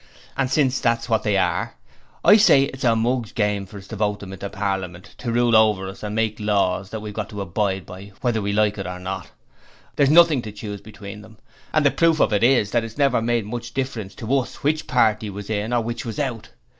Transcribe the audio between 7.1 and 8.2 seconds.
got to abide by